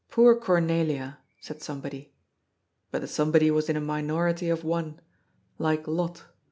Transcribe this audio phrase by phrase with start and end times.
[0.09, 2.11] "Poor Cornelia," said somebody.
[2.89, 4.99] But the somebody was in a minority of one.
[5.59, 6.23] Like Lot.